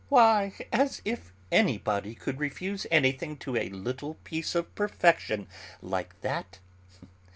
[0.09, 5.45] "Why, as if anybody could refuse anything to a little piece of perfection
[5.79, 6.57] like that.